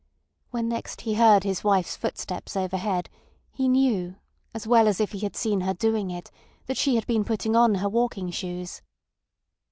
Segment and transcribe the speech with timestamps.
[0.49, 3.07] When next he heard his wife's footsteps overhead
[3.51, 4.15] he knew,
[4.51, 6.31] as well as if he had seen her doing it,
[6.65, 8.81] that she had been putting on her walking shoes.